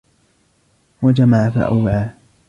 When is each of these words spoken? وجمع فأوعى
وجمع 1.01 1.49
فأوعى 1.49 2.09